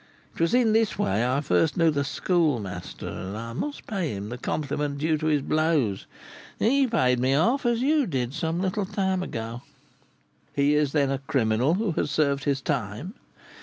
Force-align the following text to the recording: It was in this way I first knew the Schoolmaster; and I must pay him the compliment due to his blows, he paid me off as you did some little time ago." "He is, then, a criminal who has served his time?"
It 0.33 0.41
was 0.41 0.55
in 0.55 0.73
this 0.73 0.97
way 0.97 1.23
I 1.23 1.41
first 1.41 1.77
knew 1.77 1.91
the 1.91 2.03
Schoolmaster; 2.03 3.07
and 3.07 3.37
I 3.37 3.53
must 3.53 3.85
pay 3.85 4.15
him 4.15 4.29
the 4.29 4.37
compliment 4.39 4.97
due 4.97 5.15
to 5.19 5.27
his 5.27 5.43
blows, 5.43 6.07
he 6.57 6.87
paid 6.87 7.19
me 7.19 7.35
off 7.35 7.67
as 7.67 7.83
you 7.83 8.07
did 8.07 8.33
some 8.33 8.59
little 8.61 8.87
time 8.87 9.21
ago." 9.21 9.61
"He 10.55 10.73
is, 10.73 10.91
then, 10.93 11.11
a 11.11 11.19
criminal 11.19 11.75
who 11.75 11.91
has 11.91 12.09
served 12.09 12.45
his 12.45 12.61
time?" 12.61 13.13